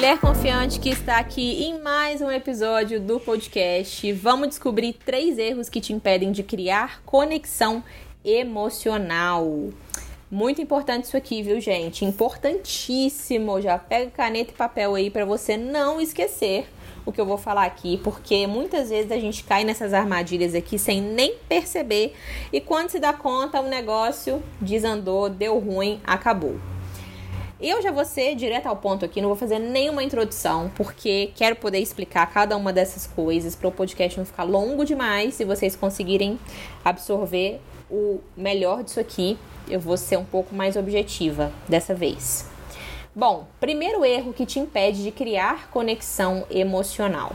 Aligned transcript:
mulher 0.00 0.18
confiante 0.18 0.80
que 0.80 0.88
está 0.88 1.18
aqui 1.18 1.62
em 1.62 1.78
mais 1.82 2.22
um 2.22 2.30
episódio 2.30 2.98
do 2.98 3.20
podcast. 3.20 4.10
Vamos 4.14 4.48
descobrir 4.48 4.94
três 4.94 5.36
erros 5.36 5.68
que 5.68 5.78
te 5.78 5.92
impedem 5.92 6.32
de 6.32 6.42
criar 6.42 7.02
conexão 7.04 7.84
emocional. 8.24 9.68
Muito 10.30 10.62
importante 10.62 11.04
isso 11.04 11.18
aqui, 11.18 11.42
viu, 11.42 11.60
gente? 11.60 12.02
Importantíssimo. 12.02 13.60
Já 13.60 13.76
pega 13.76 14.10
caneta 14.10 14.52
e 14.52 14.54
papel 14.54 14.94
aí 14.94 15.10
para 15.10 15.26
você 15.26 15.58
não 15.58 16.00
esquecer 16.00 16.66
o 17.04 17.12
que 17.12 17.20
eu 17.20 17.26
vou 17.26 17.36
falar 17.36 17.66
aqui, 17.66 17.98
porque 17.98 18.46
muitas 18.46 18.88
vezes 18.88 19.12
a 19.12 19.18
gente 19.18 19.44
cai 19.44 19.64
nessas 19.64 19.92
armadilhas 19.92 20.54
aqui 20.54 20.78
sem 20.78 21.02
nem 21.02 21.34
perceber 21.46 22.14
e 22.50 22.58
quando 22.58 22.88
se 22.88 22.98
dá 22.98 23.12
conta 23.12 23.60
o 23.60 23.68
negócio 23.68 24.42
desandou, 24.62 25.28
deu 25.28 25.58
ruim, 25.58 26.00
acabou. 26.06 26.58
Eu 27.62 27.82
já 27.82 27.92
vou 27.92 28.06
ser 28.06 28.34
direto 28.36 28.68
ao 28.68 28.76
ponto 28.76 29.04
aqui, 29.04 29.20
não 29.20 29.28
vou 29.28 29.36
fazer 29.36 29.58
nenhuma 29.58 30.02
introdução, 30.02 30.72
porque 30.74 31.30
quero 31.34 31.56
poder 31.56 31.78
explicar 31.78 32.24
cada 32.32 32.56
uma 32.56 32.72
dessas 32.72 33.06
coisas 33.06 33.54
para 33.54 33.68
o 33.68 33.72
podcast 33.72 34.18
não 34.18 34.24
ficar 34.24 34.44
longo 34.44 34.82
demais 34.82 35.38
e 35.40 35.44
vocês 35.44 35.76
conseguirem 35.76 36.38
absorver 36.82 37.60
o 37.90 38.18
melhor 38.34 38.82
disso 38.82 38.98
aqui. 38.98 39.36
Eu 39.68 39.78
vou 39.78 39.98
ser 39.98 40.16
um 40.16 40.24
pouco 40.24 40.54
mais 40.54 40.74
objetiva 40.74 41.52
dessa 41.68 41.94
vez. 41.94 42.48
Bom, 43.14 43.46
primeiro 43.60 44.06
erro 44.06 44.32
que 44.32 44.46
te 44.46 44.58
impede 44.58 45.02
de 45.02 45.10
criar 45.10 45.68
conexão 45.70 46.46
emocional. 46.50 47.32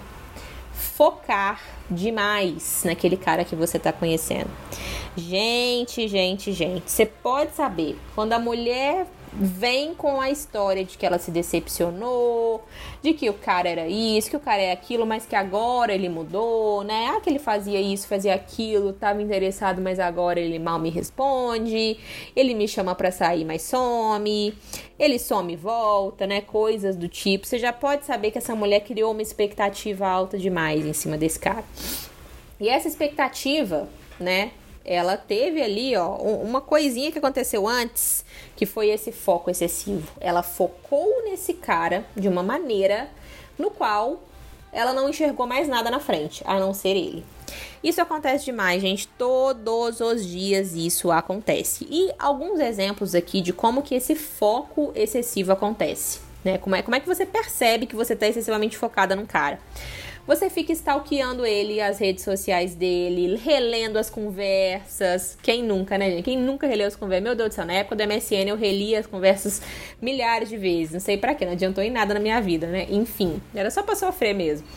Focar 0.73 1.61
demais 1.87 2.81
naquele 2.83 3.15
cara 3.15 3.45
que 3.45 3.55
você 3.55 3.77
está 3.77 3.93
conhecendo. 3.93 4.49
Gente, 5.15 6.07
gente, 6.07 6.51
gente, 6.51 6.89
você 6.89 7.05
pode 7.05 7.53
saber 7.53 7.95
quando 8.15 8.33
a 8.33 8.39
mulher 8.39 9.05
vem 9.37 9.93
com 9.93 10.21
a 10.21 10.29
história 10.29 10.83
de 10.83 10.97
que 10.97 11.05
ela 11.05 11.19
se 11.19 11.29
decepcionou, 11.29 12.63
de 13.01 13.13
que 13.13 13.29
o 13.29 13.33
cara 13.33 13.67
era 13.67 13.87
isso, 13.87 14.29
que 14.29 14.37
o 14.37 14.39
cara 14.39 14.61
é 14.61 14.71
aquilo, 14.71 15.05
mas 15.05 15.25
que 15.25 15.35
agora 15.35 15.93
ele 15.93 16.07
mudou, 16.07 16.83
né? 16.83 17.13
Ah, 17.15 17.19
que 17.19 17.29
ele 17.29 17.39
fazia 17.39 17.79
isso, 17.81 18.07
fazia 18.07 18.33
aquilo, 18.33 18.93
tava 18.93 19.21
interessado, 19.21 19.81
mas 19.81 19.99
agora 19.99 20.39
ele 20.39 20.57
mal 20.57 20.79
me 20.79 20.89
responde, 20.89 21.97
ele 22.35 22.53
me 22.53 22.67
chama 22.67 22.95
pra 22.95 23.11
sair, 23.11 23.43
mas 23.43 23.61
some, 23.63 24.57
ele 24.97 25.19
some 25.19 25.53
e 25.53 25.55
volta, 25.55 26.25
né? 26.25 26.41
Coisas 26.41 26.95
do 26.95 27.09
tipo. 27.09 27.45
Você 27.45 27.59
já 27.59 27.73
pode 27.73 28.05
saber 28.05 28.31
que 28.31 28.37
essa 28.37 28.55
mulher 28.55 28.81
criou 28.81 29.11
uma 29.11 29.21
expectativa 29.21 30.07
alta 30.07 30.37
demais 30.37 30.85
em 30.85 30.93
cima 30.93 31.17
desse 31.17 31.39
cara. 31.39 31.65
E 32.59 32.69
essa 32.69 32.87
expectativa, 32.87 33.89
né? 34.19 34.51
Ela 34.85 35.17
teve 35.17 35.61
ali, 35.61 35.95
ó, 35.97 36.15
uma 36.15 36.61
coisinha 36.61 37.11
que 37.11 37.17
aconteceu 37.17 37.67
antes, 37.67 38.23
que 38.55 38.65
foi 38.65 38.89
esse 38.89 39.11
foco 39.11 39.49
excessivo. 39.49 40.07
Ela 40.21 40.43
focou 40.43 41.23
nesse 41.23 41.53
cara 41.55 42.05
de 42.15 42.27
uma 42.27 42.43
maneira 42.43 43.09
no 43.57 43.71
qual 43.71 44.21
ela 44.71 44.93
não 44.93 45.09
enxergou 45.09 45.47
mais 45.47 45.67
nada 45.67 45.89
na 45.89 45.99
frente, 45.99 46.43
a 46.45 46.59
não 46.59 46.73
ser 46.73 46.89
ele. 46.89 47.25
Isso 47.83 48.01
acontece 48.01 48.45
demais, 48.45 48.81
gente. 48.81 49.07
Todos 49.07 50.01
os 50.01 50.25
dias 50.25 50.73
isso 50.73 51.11
acontece. 51.11 51.87
E 51.89 52.11
alguns 52.19 52.59
exemplos 52.59 53.15
aqui 53.15 53.41
de 53.41 53.53
como 53.53 53.81
que 53.81 53.95
esse 53.95 54.15
foco 54.15 54.91
excessivo 54.95 55.51
acontece. 55.51 56.19
Né? 56.43 56.57
Como, 56.57 56.75
é, 56.75 56.81
como 56.81 56.95
é 56.95 56.99
que 56.99 57.07
você 57.07 57.25
percebe 57.25 57.87
que 57.87 57.95
você 57.95 58.13
está 58.13 58.27
excessivamente 58.27 58.77
focada 58.77 59.15
num 59.15 59.25
cara? 59.25 59.59
Você 60.27 60.49
fica 60.49 60.71
stalkeando 60.71 61.45
ele, 61.45 61.79
as 61.79 61.99
redes 61.99 62.23
sociais 62.23 62.73
dele, 62.73 63.35
relendo 63.35 63.97
as 63.97 64.09
conversas. 64.09 65.37
Quem 65.43 65.61
nunca, 65.61 65.99
né, 65.99 66.09
gente? 66.09 66.23
Quem 66.23 66.35
nunca 66.35 66.65
releu 66.65 66.87
as 66.87 66.95
conversas? 66.95 67.23
Meu 67.23 67.35
Deus 67.35 67.49
do 67.49 67.53
céu, 67.53 67.65
na 67.65 67.73
época 67.73 67.95
do 67.95 68.07
MSN 68.07 68.49
eu 68.49 68.55
relia 68.55 68.99
as 68.99 69.05
conversas 69.05 69.61
milhares 70.01 70.49
de 70.49 70.57
vezes. 70.57 70.93
Não 70.93 70.99
sei 70.99 71.15
para 71.15 71.35
quê, 71.35 71.45
não 71.45 71.51
adiantou 71.53 71.83
em 71.83 71.91
nada 71.91 72.15
na 72.15 72.19
minha 72.19 72.41
vida, 72.41 72.65
né? 72.65 72.87
Enfim, 72.89 73.39
era 73.53 73.69
só 73.69 73.83
pra 73.83 73.95
sofrer 73.95 74.33
mesmo. 74.33 74.67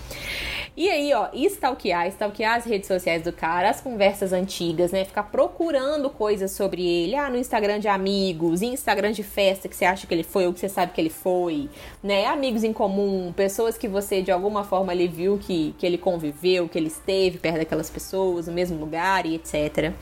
E 0.79 0.89
aí, 0.89 1.13
ó, 1.13 1.27
stalkear, 1.35 2.07
stalkear 2.07 2.55
as 2.55 2.65
redes 2.65 2.87
sociais 2.87 3.25
do 3.25 3.33
cara, 3.33 3.69
as 3.69 3.81
conversas 3.81 4.33
antigas, 4.33 4.93
né? 4.93 5.05
Ficar 5.05 5.25
procurando 5.25 6.09
coisas 6.09 6.53
sobre 6.53 6.87
ele, 6.87 7.17
ah, 7.17 7.29
no 7.29 7.37
Instagram 7.37 7.81
de 7.81 7.89
amigos, 7.89 8.63
Instagram 8.63 9.11
de 9.11 9.25
festa 9.25 9.69
que 9.69 9.75
você 9.75 9.85
acha 9.85 10.07
que 10.07 10.15
ele 10.15 10.23
foi 10.23 10.47
ou 10.47 10.53
que 10.53 10.61
você 10.61 10.69
sabe 10.69 10.93
que 10.93 11.01
ele 11.01 11.11
foi, 11.11 11.69
né? 12.01 12.27
Amigos 12.27 12.63
em 12.63 12.73
comum, 12.73 13.33
pessoas 13.35 13.77
que 13.77 13.89
você 13.89 14.23
de 14.23 14.31
alguma 14.31 14.63
forma 14.63 14.93
ali 14.93 15.09
viu 15.09 15.37
que, 15.37 15.75
que 15.77 15.85
ele 15.85 15.99
conviveu, 15.99 16.69
que 16.69 16.79
ele 16.79 16.87
esteve 16.87 17.39
perto 17.39 17.57
daquelas 17.57 17.91
pessoas, 17.91 18.47
no 18.47 18.53
mesmo 18.53 18.79
lugar 18.79 19.27
e 19.27 19.35
etc 19.35 19.93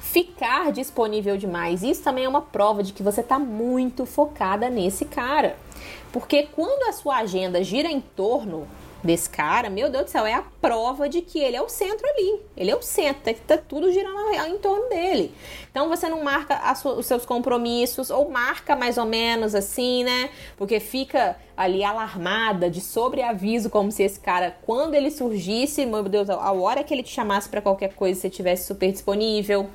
ficar 0.00 0.70
disponível 0.70 1.38
demais. 1.38 1.82
Isso 1.82 2.02
também 2.02 2.24
é 2.24 2.28
uma 2.28 2.42
prova 2.42 2.82
de 2.82 2.92
que 2.92 3.02
você 3.02 3.22
está 3.22 3.38
muito 3.38 4.04
focada 4.04 4.68
nesse 4.68 5.06
cara. 5.06 5.56
Porque 6.12 6.48
quando 6.52 6.86
a 6.86 6.92
sua 6.92 7.16
agenda 7.16 7.64
gira 7.64 7.88
em 7.88 7.98
torno 7.98 8.68
desse 9.02 9.28
cara, 9.28 9.68
meu 9.68 9.90
Deus 9.90 10.04
do 10.04 10.10
céu, 10.10 10.24
é 10.24 10.34
a 10.34 10.42
prova 10.60 11.08
de 11.08 11.22
que 11.22 11.38
ele 11.38 11.56
é 11.56 11.62
o 11.62 11.68
centro 11.68 12.06
ali. 12.08 12.40
Ele 12.56 12.70
é 12.70 12.76
o 12.76 12.82
centro, 12.82 13.22
tá, 13.22 13.34
tá 13.46 13.58
tudo 13.58 13.92
girando 13.92 14.32
em 14.46 14.58
torno 14.58 14.88
dele. 14.88 15.34
Então 15.70 15.88
você 15.88 16.08
não 16.08 16.22
marca 16.22 16.60
os 16.96 17.06
seus 17.06 17.26
compromissos, 17.26 18.10
ou 18.10 18.28
marca 18.30 18.76
mais 18.76 18.98
ou 18.98 19.04
menos 19.04 19.54
assim, 19.54 20.04
né? 20.04 20.30
Porque 20.56 20.78
fica 20.78 21.36
ali 21.56 21.82
alarmada, 21.82 22.70
de 22.70 22.80
sobreaviso, 22.80 23.70
como 23.70 23.90
se 23.90 24.02
esse 24.02 24.20
cara, 24.20 24.56
quando 24.62 24.94
ele 24.94 25.10
surgisse, 25.10 25.84
meu 25.84 26.02
Deus, 26.04 26.30
a 26.30 26.52
hora 26.52 26.82
que 26.84 26.94
ele 26.94 27.02
te 27.02 27.10
chamasse 27.10 27.48
para 27.48 27.60
qualquer 27.60 27.94
coisa, 27.94 28.20
você 28.20 28.28
estivesse 28.28 28.66
super 28.66 28.90
disponível 28.90 29.68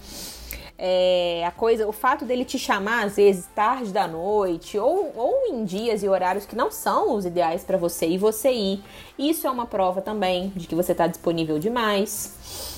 é, 0.78 1.44
a 1.46 1.52
coisa, 1.52 1.88
o 1.88 1.92
fato 1.92 2.24
dele 2.24 2.46
te 2.46 2.60
chamar 2.60 3.06
às 3.06 3.16
vezes 3.16 3.48
tarde 3.56 3.92
da 3.92 4.08
noite 4.08 4.78
ou, 4.78 5.12
ou 5.16 5.48
em 5.48 5.64
dias 5.64 6.04
e 6.04 6.08
horários 6.08 6.46
que 6.46 6.56
não 6.56 6.70
são 6.70 7.16
os 7.16 7.26
ideais 7.26 7.64
para 7.64 7.78
você 7.78 8.08
e 8.08 8.18
você 8.18 8.52
ir, 8.52 8.84
isso 9.18 9.48
é 9.48 9.50
uma 9.52 9.66
prova 9.66 10.02
também 10.02 10.52
de 10.56 10.68
que 10.68 10.76
você 10.76 10.92
está 10.92 11.08
disponível 11.08 11.58
demais 11.58 12.78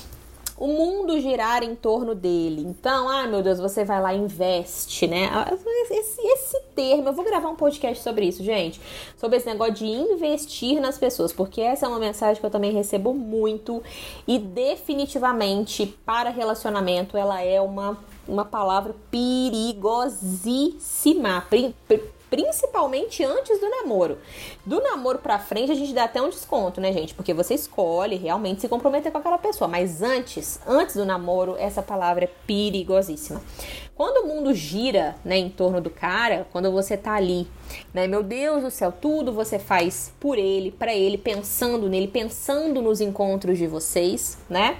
o 0.60 0.66
mundo 0.66 1.18
girar 1.18 1.62
em 1.62 1.74
torno 1.74 2.14
dele. 2.14 2.60
Então, 2.60 3.08
ah, 3.08 3.26
meu 3.26 3.42
Deus, 3.42 3.58
você 3.58 3.82
vai 3.82 3.98
lá 4.00 4.12
e 4.12 4.18
investe, 4.18 5.06
né? 5.06 5.30
Ah, 5.32 5.50
esse, 5.90 6.20
esse 6.20 6.49
termo, 6.80 7.10
eu 7.10 7.12
vou 7.12 7.26
gravar 7.26 7.50
um 7.50 7.56
podcast 7.56 8.02
sobre 8.02 8.24
isso, 8.24 8.42
gente. 8.42 8.80
Sobre 9.18 9.36
esse 9.36 9.46
negócio 9.46 9.74
de 9.74 9.84
investir 9.84 10.80
nas 10.80 10.96
pessoas, 10.96 11.30
porque 11.30 11.60
essa 11.60 11.84
é 11.84 11.88
uma 11.88 11.98
mensagem 11.98 12.40
que 12.40 12.46
eu 12.46 12.50
também 12.50 12.72
recebo 12.72 13.12
muito. 13.12 13.82
E 14.26 14.38
definitivamente 14.38 15.84
para 16.06 16.30
relacionamento 16.30 17.18
ela 17.18 17.42
é 17.42 17.60
uma, 17.60 17.98
uma 18.26 18.46
palavra 18.46 18.94
perigosíssima 19.10 21.44
principalmente 22.30 23.24
antes 23.24 23.60
do 23.60 23.68
namoro. 23.68 24.18
Do 24.64 24.80
namoro 24.80 25.18
pra 25.18 25.38
frente, 25.38 25.72
a 25.72 25.74
gente 25.74 25.92
dá 25.92 26.04
até 26.04 26.22
um 26.22 26.30
desconto, 26.30 26.80
né, 26.80 26.92
gente? 26.92 27.12
Porque 27.12 27.34
você 27.34 27.54
escolhe 27.54 28.16
realmente 28.16 28.60
se 28.60 28.68
comprometer 28.68 29.10
com 29.10 29.18
aquela 29.18 29.38
pessoa. 29.38 29.68
Mas 29.68 30.00
antes, 30.00 30.60
antes 30.66 30.94
do 30.94 31.04
namoro, 31.04 31.56
essa 31.58 31.82
palavra 31.82 32.24
é 32.24 32.30
perigosíssima. 32.46 33.42
Quando 33.94 34.24
o 34.24 34.28
mundo 34.28 34.54
gira, 34.54 35.14
né, 35.22 35.36
em 35.36 35.50
torno 35.50 35.78
do 35.78 35.90
cara, 35.90 36.46
quando 36.52 36.72
você 36.72 36.96
tá 36.96 37.12
ali, 37.12 37.46
né, 37.92 38.06
meu 38.06 38.22
Deus 38.22 38.62
do 38.62 38.70
céu, 38.70 38.90
tudo 38.90 39.30
você 39.30 39.58
faz 39.58 40.10
por 40.18 40.38
ele, 40.38 40.70
para 40.70 40.94
ele, 40.94 41.18
pensando 41.18 41.86
nele, 41.86 42.08
pensando 42.08 42.80
nos 42.80 43.02
encontros 43.02 43.58
de 43.58 43.66
vocês, 43.66 44.38
né? 44.48 44.78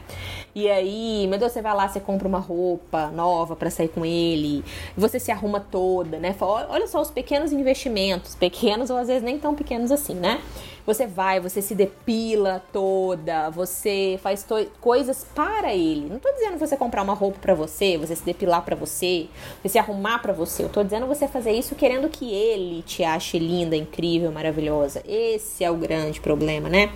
E 0.54 0.70
aí, 0.70 1.26
meu 1.28 1.38
Deus, 1.38 1.52
você 1.52 1.60
vai 1.60 1.74
lá, 1.74 1.86
você 1.86 2.00
compra 2.00 2.26
uma 2.26 2.38
roupa 2.38 3.08
nova 3.08 3.54
para 3.54 3.68
sair 3.70 3.88
com 3.88 4.06
ele, 4.06 4.64
você 4.96 5.20
se 5.20 5.30
arruma 5.30 5.60
toda, 5.60 6.18
né? 6.18 6.34
Olha 6.40 6.86
só 6.86 7.00
os 7.00 7.10
pequenos 7.10 7.39
investimentos, 7.52 8.34
pequenos 8.34 8.90
ou 8.90 8.96
às 8.96 9.08
vezes 9.08 9.22
nem 9.22 9.38
tão 9.38 9.54
pequenos 9.54 9.90
assim, 9.90 10.14
né? 10.14 10.40
Você 10.86 11.06
vai, 11.06 11.38
você 11.38 11.60
se 11.60 11.74
depila 11.74 12.62
toda, 12.72 13.50
você 13.50 14.18
faz 14.22 14.46
coisas 14.80 15.26
para 15.34 15.74
ele. 15.74 16.08
Não 16.08 16.18
tô 16.18 16.32
dizendo 16.32 16.58
você 16.58 16.76
comprar 16.76 17.02
uma 17.02 17.14
roupa 17.14 17.38
para 17.38 17.54
você, 17.54 17.96
você 17.98 18.16
se 18.16 18.24
depilar 18.24 18.62
para 18.62 18.74
você, 18.74 19.28
você 19.62 19.68
se 19.68 19.78
arrumar 19.78 20.20
para 20.20 20.32
você. 20.32 20.64
Eu 20.64 20.68
tô 20.68 20.82
dizendo 20.82 21.06
você 21.06 21.28
fazer 21.28 21.52
isso 21.52 21.74
querendo 21.74 22.08
que 22.08 22.32
ele 22.32 22.82
te 22.82 23.04
ache 23.04 23.38
linda, 23.38 23.76
incrível, 23.76 24.32
maravilhosa. 24.32 25.02
Esse 25.06 25.62
é 25.62 25.70
o 25.70 25.76
grande 25.76 26.20
problema, 26.20 26.68
né? 26.68 26.90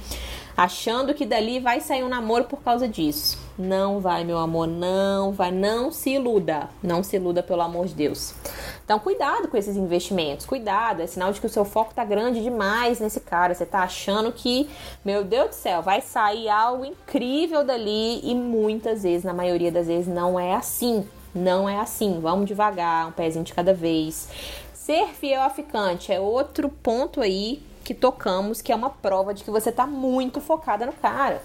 Achando 0.57 1.15
que 1.15 1.27
dali 1.27 1.59
vai 1.59 1.81
sair 1.81 2.05
um 2.05 2.09
namoro 2.09 2.45
por 2.45 2.61
causa 2.63 2.87
disso. 2.87 3.39
Não 3.59 4.01
vai, 4.01 4.25
meu 4.25 4.39
amor, 4.39 4.67
não 4.67 5.33
vai, 5.33 5.51
não 5.51 5.93
se 5.93 6.11
iluda, 6.11 6.69
não 6.83 7.03
se 7.03 7.17
iluda 7.17 7.43
pelo 7.43 7.63
amor 7.63 7.87
de 7.87 7.95
Deus. 7.95 8.35
Então, 8.85 8.99
cuidado 8.99 9.49
com 9.49 9.57
esses 9.57 9.77
investimentos, 9.77 10.45
cuidado, 10.45 11.03
é 11.03 11.07
sinal 11.07 11.33
de 11.33 11.41
que 11.41 11.47
o 11.47 11.51
seu 11.51 11.65
foco 11.65 11.95
tá 11.95 12.05
grande 12.05 12.43
demais 12.43 13.01
nesse 13.01 13.21
cara. 13.21 13.55
Você 13.55 13.65
tá 13.65 13.83
achando 13.83 14.33
que, 14.33 14.69
meu 15.05 15.25
Deus 15.25 15.51
do 15.51 15.55
céu, 15.55 15.83
vai 15.83 16.01
sair 16.01 16.49
algo 16.49 16.85
incrível 16.85 17.65
dali 17.65 18.21
e 18.23 18.35
muitas 18.35 19.03
vezes, 19.03 19.25
na 19.25 19.33
maioria 19.33 19.71
das 19.71 19.87
vezes, 19.87 20.07
não 20.07 20.39
é 20.39 20.55
assim. 20.55 21.07
Não 21.35 21.69
é 21.69 21.79
assim. 21.81 22.21
Vamos 22.21 22.47
devagar, 22.47 23.09
um 23.09 23.13
pezinho 23.13 23.45
de 23.45 23.55
cada 23.55 23.75
vez. 23.75 24.29
Ser 24.73 25.09
fiel 25.15 25.43
a 25.43 25.51
ficante 25.51 26.13
é 26.13 26.21
outro 26.21 26.69
ponto 26.69 27.21
aí 27.21 27.63
que 27.85 27.95
tocamos, 27.95 28.63
que 28.63 28.73
é 28.73 28.75
uma 28.75 28.91
prova 28.91 29.35
de 29.35 29.45
que 29.45 29.51
você 29.51 29.71
tá 29.71 29.87
muito 29.87 30.41
focada 30.41 30.87
no 30.87 30.93
cara. 30.93 31.43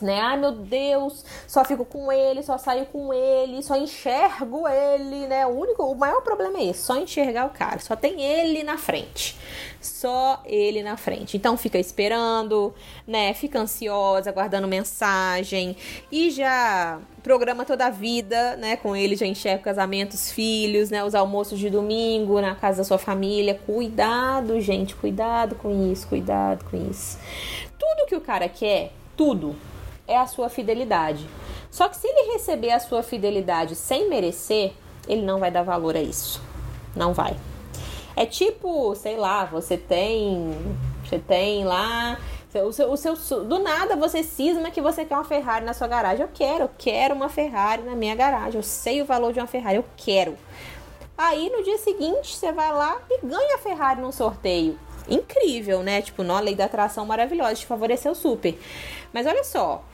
Né? 0.00 0.20
Ai 0.20 0.36
meu 0.36 0.52
Deus, 0.52 1.24
só 1.46 1.64
fico 1.64 1.84
com 1.84 2.10
ele, 2.10 2.42
só 2.42 2.58
saio 2.58 2.86
com 2.86 3.12
ele, 3.12 3.62
só 3.62 3.76
enxergo 3.76 4.66
ele, 4.68 5.26
né? 5.26 5.46
O 5.46 5.50
único, 5.50 5.84
o 5.84 5.94
maior 5.94 6.22
problema 6.22 6.58
é 6.58 6.66
esse, 6.66 6.82
só 6.82 6.96
enxergar 6.96 7.46
o 7.46 7.50
cara, 7.50 7.78
só 7.78 7.96
tem 7.96 8.22
ele 8.22 8.62
na 8.62 8.76
frente. 8.76 9.36
Só 9.80 10.42
ele 10.44 10.82
na 10.82 10.96
frente. 10.96 11.36
Então 11.36 11.56
fica 11.56 11.78
esperando, 11.78 12.74
né? 13.06 13.32
Fica 13.32 13.60
ansiosa, 13.60 14.30
aguardando 14.30 14.66
mensagem 14.66 15.76
e 16.10 16.30
já 16.30 16.98
programa 17.22 17.64
toda 17.64 17.86
a 17.86 17.90
vida, 17.90 18.56
né? 18.56 18.76
Com 18.76 18.96
ele 18.96 19.14
já 19.14 19.26
enxerga 19.26 19.62
casamentos, 19.62 20.32
filhos, 20.32 20.90
né? 20.90 21.04
Os 21.04 21.14
almoços 21.14 21.58
de 21.58 21.70
domingo 21.70 22.40
na 22.40 22.54
casa 22.54 22.78
da 22.78 22.84
sua 22.84 22.98
família. 22.98 23.54
Cuidado, 23.66 24.60
gente, 24.60 24.96
cuidado 24.96 25.54
com 25.54 25.92
isso, 25.92 26.08
cuidado 26.08 26.64
com 26.70 26.90
isso. 26.90 27.18
Tudo 27.78 28.06
que 28.08 28.16
o 28.16 28.20
cara 28.20 28.48
quer, 28.48 28.92
tudo 29.16 29.54
é 30.08 30.16
a 30.18 30.26
sua 30.26 30.48
fidelidade. 30.48 31.28
Só 31.70 31.88
que 31.88 31.96
se 31.96 32.08
ele 32.08 32.32
receber 32.32 32.72
a 32.72 32.80
sua 32.80 33.02
fidelidade 33.02 33.76
sem 33.76 34.08
merecer, 34.08 34.72
ele 35.06 35.22
não 35.22 35.38
vai 35.38 35.50
dar 35.50 35.62
valor 35.62 35.94
a 35.94 36.00
isso. 36.00 36.42
Não 36.96 37.12
vai. 37.12 37.36
É 38.16 38.26
tipo, 38.26 38.94
sei 38.96 39.16
lá, 39.16 39.44
você 39.44 39.76
tem. 39.76 40.52
Você 41.04 41.18
tem 41.18 41.64
lá. 41.64 42.18
O 42.66 42.72
seu, 42.72 42.90
o 42.90 42.96
seu, 42.96 43.44
do 43.44 43.58
nada 43.58 43.94
você 43.94 44.22
cisma 44.22 44.70
que 44.70 44.80
você 44.80 45.04
quer 45.04 45.14
uma 45.14 45.22
Ferrari 45.22 45.64
na 45.64 45.74
sua 45.74 45.86
garagem. 45.86 46.22
Eu 46.22 46.30
quero, 46.32 46.64
eu 46.64 46.70
quero 46.76 47.14
uma 47.14 47.28
Ferrari 47.28 47.82
na 47.82 47.94
minha 47.94 48.16
garagem. 48.16 48.56
Eu 48.56 48.62
sei 48.62 49.00
o 49.02 49.04
valor 49.04 49.32
de 49.32 49.38
uma 49.38 49.46
Ferrari, 49.46 49.76
eu 49.76 49.84
quero. 49.96 50.36
Aí 51.16 51.50
no 51.50 51.62
dia 51.62 51.78
seguinte 51.78 52.34
você 52.34 52.50
vai 52.50 52.72
lá 52.72 53.00
e 53.10 53.24
ganha 53.24 53.56
a 53.56 53.58
Ferrari 53.58 54.00
num 54.00 54.10
sorteio. 54.10 54.78
Incrível, 55.08 55.82
né? 55.82 56.02
Tipo, 56.02 56.22
na 56.22 56.40
lei 56.40 56.54
da 56.54 56.64
atração 56.64 57.06
maravilhosa, 57.06 57.54
te 57.54 57.66
favoreceu 57.66 58.14
super. 58.14 58.58
Mas 59.12 59.26
olha 59.26 59.44
só, 59.44 59.84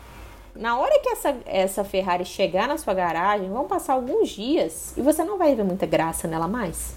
na 0.55 0.79
hora 0.79 1.01
que 1.01 1.09
essa, 1.09 1.37
essa 1.47 1.85
Ferrari 1.85 2.25
chegar 2.25 2.69
na 2.69 2.79
sua 2.79 2.95
garagem, 2.95 3.51
vão 3.51 3.67
passar 3.67 3.95
alguns 3.95 4.31
dias 4.31 4.95
e 4.97 5.03
você 5.03 5.25
não 5.25 5.37
vai 5.37 5.55
ver 5.55 5.65
muita 5.65 5.87
graça 5.87 6.29
nela 6.29 6.47
mais. 6.47 6.95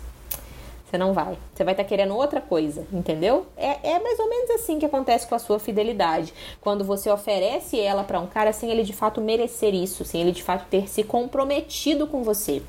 Você 0.89 0.98
não 0.98 1.12
vai. 1.12 1.38
Você 1.54 1.65
vai 1.65 1.74
estar 1.74 1.83
tá 1.83 1.89
querendo 1.89 2.15
outra 2.15 2.39
coisa, 2.39 2.88
entendeu? 2.94 3.45
É, 3.57 3.92
é 3.92 4.00
mais 4.00 4.18
ou 4.19 4.30
menos 4.30 4.50
assim 4.51 4.80
que 4.80 4.86
acontece 4.86 5.27
com 5.27 5.36
a 5.36 5.39
sua 5.39 5.59
fidelidade. 5.59 6.33
Quando 6.62 6.86
você 6.86 7.09
oferece 7.09 7.77
ela 7.80 8.06
para 8.06 8.19
um 8.19 8.27
cara 8.27 8.54
sem 8.54 8.71
ele 8.71 8.83
de 8.83 8.94
fato 8.94 9.19
merecer 9.19 9.74
isso, 9.74 10.06
sem 10.06 10.21
ele 10.21 10.31
de 10.31 10.44
fato 10.44 10.65
ter 10.69 10.88
se 10.88 11.03
comprometido 11.03 12.07
com 12.07 12.24
você. 12.24 12.62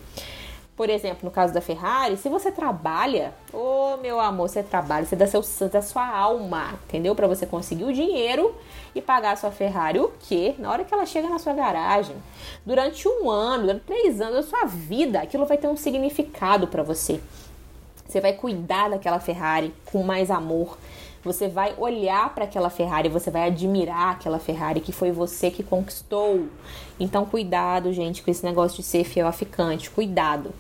Por 0.79 0.89
exemplo, 0.89 1.23
no 1.25 1.31
caso 1.33 1.53
da 1.53 1.61
Ferrari, 1.61 2.17
se 2.17 2.29
você 2.29 2.53
trabalha, 2.53 3.35
ô 3.53 3.95
oh, 3.95 3.97
meu 3.97 4.21
amor, 4.21 4.49
você 4.49 4.63
trabalha, 4.63 5.05
você 5.05 5.17
dá 5.17 5.27
seu 5.27 5.43
da 5.69 5.83
sua 5.83 6.07
alma, 6.07 6.79
entendeu? 6.87 7.17
Para 7.17 7.27
você 7.27 7.45
conseguir 7.45 7.83
o 7.83 7.93
dinheiro 7.93 8.55
e 8.95 9.03
pagar 9.03 9.33
a 9.33 9.37
sua 9.37 9.51
Ferrari. 9.51 9.99
O 9.99 10.13
que? 10.21 10.55
Na 10.57 10.71
hora 10.71 10.85
que 10.85 10.95
ela 10.95 11.05
chega 11.05 11.29
na 11.29 11.41
sua 11.41 11.53
garagem, 11.53 12.15
durante 12.65 13.09
um 13.09 13.29
ano, 13.29 13.65
durante 13.65 13.87
três 13.87 14.21
anos 14.21 14.37
da 14.37 14.43
sua 14.45 14.67
vida, 14.67 15.21
aquilo 15.21 15.47
vai 15.47 15.59
ter 15.59 15.67
um 15.67 15.77
significado 15.77 16.69
para 16.69 16.85
você. 16.85 17.21
Você 18.07 18.21
vai 18.21 18.35
cuidar 18.35 18.89
daquela 18.89 19.19
Ferrari 19.19 19.75
com 19.87 20.05
mais 20.05 20.31
amor. 20.31 20.79
Você 21.25 21.49
vai 21.49 21.75
olhar 21.77 22.33
para 22.33 22.45
aquela 22.45 22.71
Ferrari, 22.71 23.09
você 23.09 23.33
vai 23.33 23.49
admirar 23.49 24.13
aquela 24.13 24.39
Ferrari 24.39 24.79
que 24.79 24.93
foi 24.93 25.11
você 25.11 25.51
que 25.51 25.65
conquistou. 25.65 26.47
Então, 27.01 27.27
cuidado, 27.27 27.93
gente, 27.93 28.23
com 28.23 28.31
esse 28.31 28.47
negócio 28.47 28.77
de 28.77 28.85
ser 28.85 29.03
fiel 29.03 29.27
a 29.27 29.33
ficante. 29.33 29.91
Cuidado. 29.91 30.55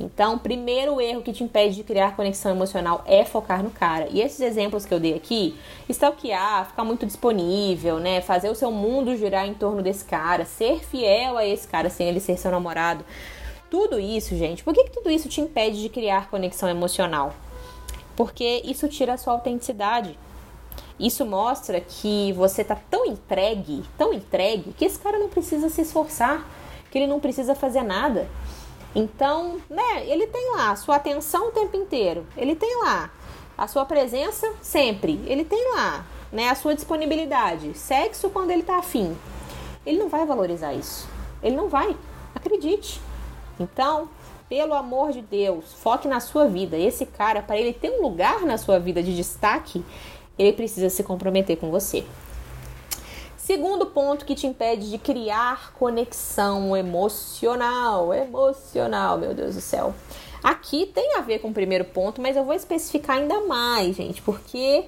Então, 0.00 0.38
primeiro 0.38 1.00
erro 1.00 1.22
que 1.22 1.32
te 1.32 1.42
impede 1.42 1.74
de 1.74 1.82
criar 1.82 2.14
conexão 2.14 2.52
emocional 2.52 3.02
é 3.04 3.24
focar 3.24 3.62
no 3.62 3.70
cara. 3.70 4.06
E 4.10 4.20
esses 4.20 4.40
exemplos 4.40 4.86
que 4.86 4.94
eu 4.94 5.00
dei 5.00 5.14
aqui, 5.14 5.56
stalkear, 5.88 6.68
ficar 6.68 6.84
muito 6.84 7.04
disponível, 7.04 7.98
né? 7.98 8.20
Fazer 8.20 8.48
o 8.48 8.54
seu 8.54 8.70
mundo 8.70 9.16
girar 9.16 9.46
em 9.46 9.54
torno 9.54 9.82
desse 9.82 10.04
cara, 10.04 10.44
ser 10.44 10.84
fiel 10.84 11.36
a 11.36 11.44
esse 11.44 11.66
cara 11.66 11.90
sem 11.90 12.08
ele 12.08 12.20
ser 12.20 12.38
seu 12.38 12.50
namorado. 12.50 13.04
Tudo 13.68 13.98
isso, 13.98 14.36
gente, 14.36 14.62
por 14.62 14.72
que, 14.72 14.84
que 14.84 14.92
tudo 14.92 15.10
isso 15.10 15.28
te 15.28 15.40
impede 15.40 15.82
de 15.82 15.88
criar 15.88 16.30
conexão 16.30 16.68
emocional? 16.68 17.34
Porque 18.16 18.62
isso 18.64 18.88
tira 18.88 19.14
a 19.14 19.18
sua 19.18 19.34
autenticidade. 19.34 20.18
Isso 20.98 21.24
mostra 21.26 21.80
que 21.80 22.32
você 22.32 22.64
tá 22.64 22.76
tão 22.90 23.04
entregue, 23.04 23.84
tão 23.96 24.12
entregue, 24.12 24.72
que 24.72 24.84
esse 24.84 24.98
cara 24.98 25.18
não 25.18 25.28
precisa 25.28 25.68
se 25.68 25.82
esforçar, 25.82 26.48
que 26.90 26.98
ele 26.98 27.06
não 27.06 27.20
precisa 27.20 27.54
fazer 27.54 27.82
nada. 27.82 28.28
Então, 28.98 29.60
né, 29.70 30.04
ele 30.08 30.26
tem 30.26 30.56
lá 30.56 30.72
a 30.72 30.76
sua 30.76 30.96
atenção 30.96 31.50
o 31.50 31.52
tempo 31.52 31.76
inteiro. 31.76 32.26
Ele 32.36 32.56
tem 32.56 32.82
lá 32.82 33.08
a 33.56 33.68
sua 33.68 33.84
presença 33.84 34.52
sempre. 34.60 35.22
Ele 35.24 35.44
tem 35.44 35.72
lá, 35.72 36.04
né, 36.32 36.48
a 36.48 36.56
sua 36.56 36.74
disponibilidade. 36.74 37.78
Sexo 37.78 38.28
quando 38.28 38.50
ele 38.50 38.64
tá 38.64 38.78
afim. 38.78 39.16
Ele 39.86 40.00
não 40.00 40.08
vai 40.08 40.26
valorizar 40.26 40.74
isso. 40.74 41.08
Ele 41.40 41.54
não 41.54 41.68
vai. 41.68 41.96
Acredite. 42.34 43.00
Então, 43.60 44.08
pelo 44.48 44.74
amor 44.74 45.12
de 45.12 45.22
Deus, 45.22 45.74
foque 45.74 46.08
na 46.08 46.18
sua 46.18 46.48
vida. 46.48 46.76
Esse 46.76 47.06
cara, 47.06 47.40
para 47.40 47.56
ele 47.56 47.72
ter 47.72 47.92
um 47.92 48.02
lugar 48.02 48.40
na 48.40 48.58
sua 48.58 48.80
vida 48.80 49.00
de 49.00 49.14
destaque, 49.14 49.84
ele 50.36 50.52
precisa 50.52 50.90
se 50.90 51.04
comprometer 51.04 51.56
com 51.56 51.70
você. 51.70 52.04
Segundo 53.48 53.86
ponto 53.86 54.26
que 54.26 54.34
te 54.34 54.46
impede 54.46 54.90
de 54.90 54.98
criar 54.98 55.72
conexão 55.72 56.76
emocional. 56.76 58.12
Emocional, 58.12 59.16
meu 59.16 59.32
Deus 59.32 59.54
do 59.54 59.60
céu. 59.62 59.94
Aqui 60.42 60.84
tem 60.84 61.14
a 61.16 61.22
ver 61.22 61.38
com 61.38 61.48
o 61.48 61.54
primeiro 61.54 61.86
ponto, 61.86 62.20
mas 62.20 62.36
eu 62.36 62.44
vou 62.44 62.52
especificar 62.52 63.16
ainda 63.16 63.40
mais, 63.46 63.96
gente, 63.96 64.20
porque, 64.20 64.84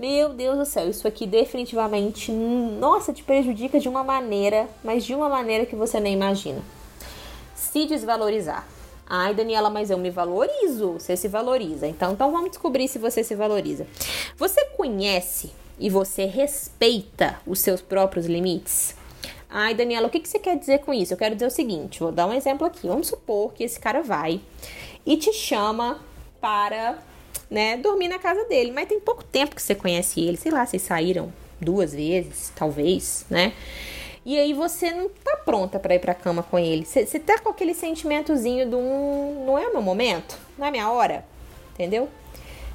meu 0.00 0.30
Deus 0.30 0.58
do 0.58 0.64
céu, 0.64 0.90
isso 0.90 1.06
aqui 1.06 1.28
definitivamente, 1.28 2.32
nossa, 2.32 3.12
te 3.12 3.22
prejudica 3.22 3.78
de 3.78 3.88
uma 3.88 4.02
maneira, 4.02 4.68
mas 4.82 5.04
de 5.04 5.14
uma 5.14 5.28
maneira 5.28 5.64
que 5.64 5.76
você 5.76 6.00
nem 6.00 6.14
imagina. 6.14 6.60
Se 7.54 7.86
desvalorizar. 7.86 8.66
Ai, 9.08 9.32
Daniela, 9.32 9.70
mas 9.70 9.90
eu 9.90 9.98
me 9.98 10.10
valorizo. 10.10 10.94
Você 10.94 11.16
se 11.16 11.28
valoriza. 11.28 11.86
Então, 11.86 12.14
então 12.14 12.32
vamos 12.32 12.50
descobrir 12.50 12.88
se 12.88 12.98
você 12.98 13.22
se 13.22 13.36
valoriza. 13.36 13.86
Você 14.36 14.64
conhece 14.76 15.52
e 15.78 15.90
você 15.90 16.26
respeita 16.26 17.40
os 17.46 17.60
seus 17.60 17.80
próprios 17.80 18.26
limites? 18.26 18.94
Ai, 19.48 19.74
Daniela, 19.74 20.06
o 20.06 20.10
que, 20.10 20.20
que 20.20 20.28
você 20.28 20.38
quer 20.38 20.56
dizer 20.58 20.78
com 20.78 20.94
isso? 20.94 21.12
Eu 21.12 21.18
quero 21.18 21.34
dizer 21.34 21.46
o 21.46 21.50
seguinte: 21.50 22.00
vou 22.00 22.10
dar 22.10 22.26
um 22.26 22.32
exemplo 22.32 22.66
aqui. 22.66 22.88
Vamos 22.88 23.08
supor 23.08 23.52
que 23.52 23.62
esse 23.62 23.78
cara 23.78 24.02
vai 24.02 24.40
e 25.04 25.16
te 25.16 25.32
chama 25.32 26.00
para 26.40 26.98
né, 27.50 27.76
dormir 27.76 28.08
na 28.08 28.18
casa 28.18 28.44
dele, 28.44 28.72
mas 28.72 28.88
tem 28.88 28.98
pouco 28.98 29.22
tempo 29.22 29.54
que 29.54 29.62
você 29.62 29.74
conhece 29.74 30.20
ele, 30.20 30.38
sei 30.38 30.50
lá, 30.50 30.64
vocês 30.64 30.82
saíram 30.82 31.32
duas 31.60 31.92
vezes, 31.92 32.50
talvez, 32.56 33.26
né? 33.28 33.52
E 34.24 34.38
aí 34.38 34.54
você 34.54 34.90
não 34.92 35.08
tá 35.08 35.36
pronta 35.44 35.78
para 35.78 35.94
ir 35.94 35.98
pra 35.98 36.14
cama 36.14 36.42
com 36.42 36.58
ele. 36.58 36.86
Você 36.86 37.18
tá 37.18 37.38
com 37.38 37.50
aquele 37.50 37.74
sentimentozinho 37.74 38.70
do 38.70 38.78
um, 38.78 39.44
não 39.44 39.58
é 39.58 39.68
meu 39.68 39.82
momento, 39.82 40.38
não 40.56 40.66
é 40.66 40.70
minha 40.70 40.90
hora, 40.90 41.24
entendeu? 41.74 42.08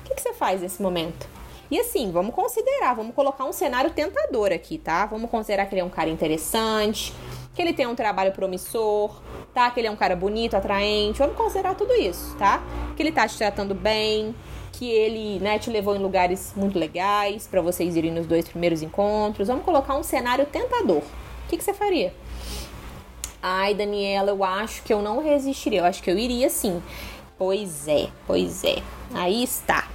O 0.05 0.13
que 0.13 0.21
você 0.21 0.33
faz 0.33 0.61
nesse 0.61 0.81
momento? 0.81 1.27
E 1.69 1.79
assim, 1.79 2.11
vamos 2.11 2.33
considerar, 2.33 2.95
vamos 2.95 3.13
colocar 3.13 3.43
um 3.43 3.51
cenário 3.51 3.91
tentador 3.91 4.51
aqui, 4.53 4.77
tá? 4.77 5.05
Vamos 5.05 5.29
considerar 5.29 5.65
que 5.65 5.73
ele 5.73 5.81
é 5.81 5.83
um 5.83 5.89
cara 5.89 6.09
interessante, 6.09 7.13
que 7.53 7.61
ele 7.61 7.73
tem 7.73 7.85
um 7.85 7.95
trabalho 7.95 8.31
promissor, 8.31 9.19
tá? 9.53 9.69
Que 9.69 9.81
ele 9.81 9.87
é 9.87 9.91
um 9.91 9.95
cara 9.95 10.15
bonito, 10.15 10.55
atraente. 10.55 11.19
Vamos 11.19 11.35
considerar 11.35 11.75
tudo 11.75 11.93
isso, 11.93 12.35
tá? 12.37 12.63
Que 12.95 13.03
ele 13.03 13.11
tá 13.11 13.27
te 13.27 13.37
tratando 13.37 13.75
bem, 13.75 14.33
que 14.71 14.89
ele, 14.89 15.39
né, 15.39 15.59
te 15.59 15.69
levou 15.69 15.95
em 15.95 15.99
lugares 15.99 16.53
muito 16.55 16.79
legais 16.79 17.47
para 17.47 17.61
vocês 17.61 17.95
irem 17.95 18.11
nos 18.11 18.25
dois 18.25 18.47
primeiros 18.47 18.81
encontros. 18.81 19.47
Vamos 19.47 19.65
colocar 19.65 19.95
um 19.95 20.03
cenário 20.03 20.45
tentador. 20.45 21.01
O 21.01 21.49
que, 21.49 21.57
que 21.57 21.63
você 21.63 21.73
faria? 21.73 22.13
Ai, 23.41 23.73
Daniela, 23.73 24.31
eu 24.31 24.43
acho 24.43 24.83
que 24.83 24.93
eu 24.93 25.01
não 25.01 25.21
resistiria. 25.21 25.79
Eu 25.79 25.85
acho 25.85 26.01
que 26.01 26.09
eu 26.09 26.17
iria 26.17 26.49
sim. 26.49 26.81
Pois 27.37 27.87
é, 27.87 28.07
pois 28.25 28.63
é. 28.63 28.77
Aí 29.13 29.43
está. 29.43 29.87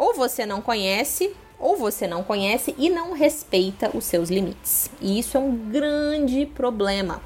Ou 0.00 0.14
você 0.14 0.46
não 0.46 0.62
conhece, 0.62 1.30
ou 1.58 1.76
você 1.76 2.06
não 2.06 2.22
conhece 2.22 2.74
e 2.78 2.88
não 2.88 3.12
respeita 3.12 3.94
os 3.94 4.04
seus 4.04 4.30
limites. 4.30 4.90
E 4.98 5.18
isso 5.18 5.36
é 5.36 5.40
um 5.40 5.54
grande 5.54 6.46
problema. 6.46 7.20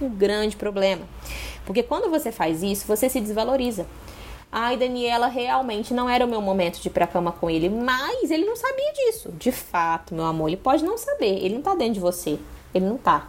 Um 0.00 0.08
grande 0.08 0.54
problema. 0.54 1.02
Porque 1.66 1.82
quando 1.82 2.08
você 2.08 2.30
faz 2.30 2.62
isso, 2.62 2.86
você 2.86 3.08
se 3.08 3.20
desvaloriza. 3.20 3.84
Ai, 4.52 4.76
Daniela, 4.76 5.26
realmente 5.26 5.92
não 5.92 6.08
era 6.08 6.24
o 6.24 6.28
meu 6.28 6.40
momento 6.40 6.80
de 6.80 6.86
ir 6.86 6.92
pra 6.92 7.04
cama 7.04 7.32
com 7.32 7.50
ele, 7.50 7.68
mas 7.68 8.30
ele 8.30 8.44
não 8.44 8.54
sabia 8.54 8.92
disso. 8.92 9.32
De 9.32 9.50
fato, 9.50 10.14
meu 10.14 10.24
amor, 10.24 10.46
ele 10.46 10.56
pode 10.56 10.84
não 10.84 10.96
saber, 10.96 11.44
ele 11.44 11.56
não 11.56 11.62
tá 11.62 11.74
dentro 11.74 11.94
de 11.94 12.00
você, 12.00 12.38
ele 12.72 12.86
não 12.86 12.96
tá. 12.96 13.28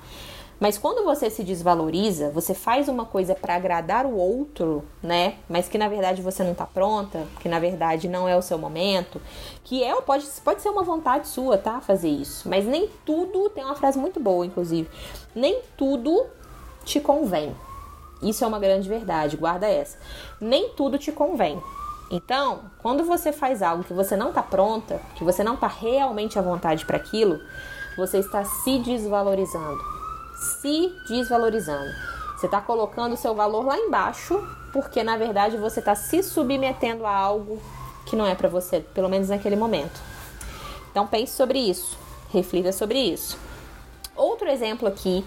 Mas 0.61 0.77
quando 0.77 1.03
você 1.03 1.27
se 1.27 1.43
desvaloriza, 1.43 2.29
você 2.29 2.53
faz 2.53 2.87
uma 2.87 3.03
coisa 3.03 3.33
para 3.33 3.55
agradar 3.55 4.05
o 4.05 4.15
outro, 4.15 4.85
né? 5.01 5.37
Mas 5.49 5.67
que 5.67 5.75
na 5.75 5.89
verdade 5.89 6.21
você 6.21 6.43
não 6.43 6.53
tá 6.53 6.67
pronta, 6.67 7.25
que 7.39 7.49
na 7.49 7.57
verdade 7.57 8.07
não 8.07 8.29
é 8.29 8.37
o 8.37 8.43
seu 8.43 8.59
momento, 8.59 9.19
que 9.63 9.83
é 9.83 9.99
pode 10.01 10.27
pode 10.45 10.61
ser 10.61 10.69
uma 10.69 10.83
vontade 10.83 11.27
sua, 11.27 11.57
tá? 11.57 11.81
Fazer 11.81 12.09
isso. 12.09 12.47
Mas 12.47 12.63
nem 12.63 12.87
tudo 13.03 13.49
tem 13.49 13.65
uma 13.65 13.73
frase 13.73 13.97
muito 13.97 14.19
boa, 14.19 14.45
inclusive. 14.45 14.87
Nem 15.33 15.61
tudo 15.75 16.27
te 16.85 16.99
convém. 16.99 17.55
Isso 18.21 18.43
é 18.43 18.47
uma 18.47 18.59
grande 18.59 18.87
verdade, 18.87 19.37
guarda 19.37 19.67
essa. 19.67 19.97
Nem 20.39 20.69
tudo 20.69 20.99
te 20.99 21.11
convém. 21.11 21.59
Então, 22.11 22.65
quando 22.83 23.03
você 23.03 23.31
faz 23.31 23.63
algo 23.63 23.83
que 23.83 23.93
você 23.93 24.15
não 24.15 24.31
tá 24.31 24.43
pronta, 24.43 25.01
que 25.15 25.23
você 25.23 25.43
não 25.43 25.57
tá 25.57 25.65
realmente 25.65 26.37
à 26.37 26.41
vontade 26.43 26.85
para 26.85 26.97
aquilo, 26.97 27.39
você 27.97 28.19
está 28.19 28.43
se 28.43 28.77
desvalorizando. 28.77 29.90
Se 30.41 30.91
desvalorizando. 31.07 31.91
Você 32.35 32.47
está 32.47 32.59
colocando 32.59 33.13
o 33.13 33.17
seu 33.17 33.35
valor 33.35 33.63
lá 33.65 33.77
embaixo, 33.77 34.43
porque 34.73 35.03
na 35.03 35.15
verdade 35.15 35.57
você 35.57 35.79
está 35.79 35.93
se 35.93 36.23
submetendo 36.23 37.05
a 37.05 37.15
algo 37.15 37.61
que 38.05 38.15
não 38.15 38.25
é 38.25 38.33
para 38.33 38.49
você, 38.49 38.79
pelo 38.79 39.07
menos 39.07 39.29
naquele 39.29 39.55
momento. 39.55 40.01
Então 40.89 41.05
pense 41.05 41.33
sobre 41.33 41.59
isso, 41.59 41.97
reflita 42.31 42.71
sobre 42.71 42.97
isso. 42.99 43.37
Outro 44.15 44.49
exemplo 44.49 44.87
aqui 44.87 45.23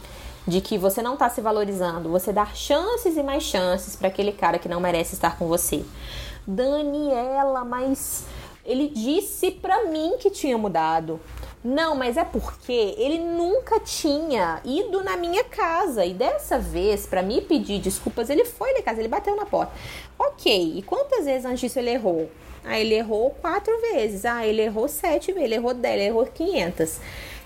de 0.46 0.60
que 0.60 0.76
você 0.76 1.00
não 1.00 1.14
está 1.14 1.30
se 1.30 1.40
valorizando, 1.40 2.10
você 2.10 2.32
dar 2.32 2.54
chances 2.54 3.16
e 3.16 3.22
mais 3.22 3.44
chances 3.44 3.96
para 3.96 4.08
aquele 4.08 4.32
cara 4.32 4.58
que 4.58 4.68
não 4.68 4.80
merece 4.80 5.14
estar 5.14 5.38
com 5.38 5.46
você. 5.46 5.84
Daniela, 6.46 7.64
mas 7.64 8.24
ele 8.64 8.88
disse 8.88 9.50
para 9.50 9.84
mim 9.84 10.16
que 10.18 10.30
tinha 10.30 10.58
mudado. 10.58 11.20
Não, 11.64 11.94
mas 11.94 12.18
é 12.18 12.24
porque 12.24 12.94
ele 12.98 13.18
nunca 13.18 13.80
tinha 13.80 14.60
ido 14.66 15.02
na 15.02 15.16
minha 15.16 15.42
casa 15.44 16.04
e 16.04 16.12
dessa 16.12 16.58
vez, 16.58 17.06
para 17.06 17.22
me 17.22 17.40
pedir 17.40 17.80
desculpas, 17.80 18.28
ele 18.28 18.44
foi 18.44 18.74
na 18.74 18.82
casa, 18.82 19.00
ele 19.00 19.08
bateu 19.08 19.34
na 19.34 19.46
porta. 19.46 19.72
Ok, 20.18 20.74
e 20.76 20.82
quantas 20.82 21.24
vezes 21.24 21.46
antes 21.46 21.60
disso 21.60 21.78
ele 21.78 21.88
errou? 21.90 22.30
Ah, 22.62 22.78
ele 22.78 22.94
errou 22.94 23.30
quatro 23.40 23.72
vezes. 23.80 24.26
Ah, 24.26 24.46
ele 24.46 24.60
errou 24.60 24.88
sete 24.88 25.32
vezes, 25.32 25.46
ele 25.46 25.54
errou 25.54 25.72
dez, 25.72 25.94
ele 25.94 26.04
errou 26.04 26.26
quinhentas. 26.26 27.00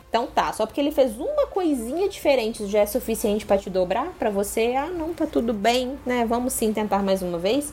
Então 0.09 0.27
tá, 0.27 0.53
só 0.53 0.67
porque 0.67 0.81
ele 0.81 0.91
fez 0.91 1.17
uma 1.17 1.47
coisinha 1.47 2.09
diferente 2.09 2.67
já 2.67 2.81
é 2.81 2.87
suficiente 2.87 3.47
para 3.47 3.59
te 3.59 3.71
dobrar 3.71 4.09
para 4.19 4.31
você? 4.31 4.75
Ah, 4.75 4.87
não, 4.87 5.15
tá 5.15 5.27
tudo 5.27 5.53
bem, 5.53 5.97
né? 6.05 6.27
Vamos 6.27 6.55
sim 6.55 6.73
tentar 6.73 7.05
mais 7.05 7.23
uma 7.23 7.39
vez. 7.39 7.73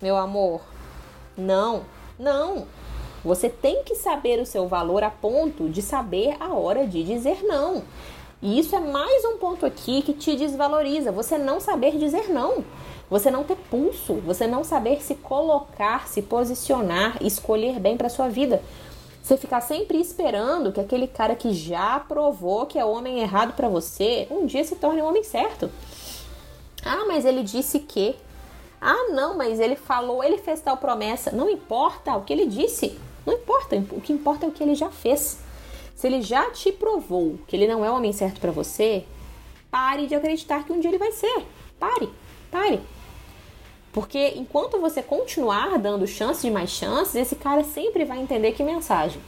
Meu 0.00 0.16
amor, 0.16 0.60
não, 1.36 1.84
não. 2.18 2.68
Você 3.24 3.48
tem 3.48 3.84
que 3.84 3.94
saber 3.94 4.40
o 4.40 4.46
seu 4.46 4.66
valor 4.66 5.04
a 5.04 5.10
ponto 5.10 5.68
de 5.68 5.80
saber 5.80 6.36
a 6.40 6.52
hora 6.54 6.86
de 6.86 7.04
dizer 7.04 7.42
não. 7.44 7.82
E 8.42 8.58
isso 8.58 8.74
é 8.74 8.80
mais 8.80 9.24
um 9.24 9.38
ponto 9.38 9.64
aqui 9.64 10.02
que 10.02 10.12
te 10.12 10.34
desvaloriza. 10.34 11.12
Você 11.12 11.38
não 11.38 11.60
saber 11.60 11.96
dizer 11.96 12.28
não. 12.28 12.64
Você 13.08 13.30
não 13.30 13.44
ter 13.44 13.56
pulso, 13.70 14.14
você 14.14 14.46
não 14.46 14.64
saber 14.64 15.02
se 15.02 15.14
colocar, 15.14 16.08
se 16.08 16.22
posicionar, 16.22 17.22
escolher 17.22 17.78
bem 17.78 17.96
para 17.96 18.08
sua 18.08 18.28
vida. 18.28 18.60
Você 19.22 19.36
ficar 19.36 19.60
sempre 19.60 20.00
esperando 20.00 20.72
que 20.72 20.80
aquele 20.80 21.06
cara 21.06 21.36
que 21.36 21.52
já 21.52 22.00
provou 22.00 22.66
que 22.66 22.78
é 22.78 22.84
homem 22.84 23.20
errado 23.20 23.52
para 23.52 23.68
você, 23.68 24.26
um 24.30 24.46
dia 24.46 24.64
se 24.64 24.74
torne 24.74 25.00
um 25.00 25.06
homem 25.06 25.22
certo. 25.22 25.70
Ah, 26.84 27.04
mas 27.06 27.24
ele 27.24 27.44
disse 27.44 27.78
que. 27.78 28.16
Ah, 28.80 29.10
não, 29.10 29.36
mas 29.36 29.60
ele 29.60 29.76
falou, 29.76 30.24
ele 30.24 30.38
fez 30.38 30.60
tal 30.60 30.76
promessa. 30.76 31.30
Não 31.30 31.48
importa 31.48 32.16
o 32.16 32.22
que 32.22 32.32
ele 32.32 32.46
disse. 32.46 32.98
Não 33.24 33.34
importa, 33.34 33.76
o 33.92 34.00
que 34.00 34.12
importa 34.12 34.46
é 34.46 34.48
o 34.48 34.52
que 34.52 34.62
ele 34.62 34.74
já 34.74 34.90
fez. 34.90 35.38
Se 35.94 36.06
ele 36.06 36.22
já 36.22 36.50
te 36.50 36.72
provou 36.72 37.38
que 37.46 37.54
ele 37.54 37.68
não 37.68 37.84
é 37.84 37.90
o 37.90 37.94
homem 37.94 38.12
certo 38.12 38.40
para 38.40 38.50
você, 38.50 39.04
pare 39.70 40.06
de 40.06 40.14
acreditar 40.14 40.64
que 40.64 40.72
um 40.72 40.80
dia 40.80 40.90
ele 40.90 40.98
vai 40.98 41.12
ser. 41.12 41.46
Pare, 41.78 42.10
pare. 42.50 42.80
Porque 43.92 44.34
enquanto 44.36 44.80
você 44.80 45.02
continuar 45.02 45.78
dando 45.78 46.06
chance 46.06 46.42
de 46.42 46.50
mais 46.50 46.70
chances, 46.70 47.14
esse 47.14 47.36
cara 47.36 47.62
sempre 47.62 48.04
vai 48.04 48.18
entender 48.18 48.52
que 48.52 48.64
mensagem. 48.64 49.20